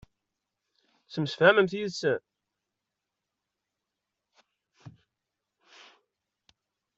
Tettemsefhamemt 1.03 1.71
yid-sen? 1.77 2.21